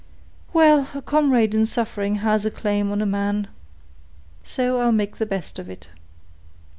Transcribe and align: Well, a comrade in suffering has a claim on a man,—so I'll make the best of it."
Well, 0.51 0.87
a 0.95 1.01
comrade 1.03 1.53
in 1.53 1.67
suffering 1.67 2.15
has 2.25 2.43
a 2.43 2.49
claim 2.49 2.91
on 2.91 3.03
a 3.03 3.05
man,—so 3.05 4.79
I'll 4.81 4.91
make 4.91 5.17
the 5.17 5.27
best 5.27 5.59
of 5.59 5.69
it." 5.69 5.89